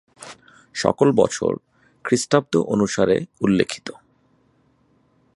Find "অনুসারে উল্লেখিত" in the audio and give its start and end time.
2.67-3.87